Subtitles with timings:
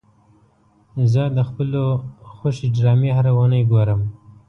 [1.11, 1.83] زه د خپلو
[2.33, 4.01] خوښې ډرامې هره اونۍ ګورم.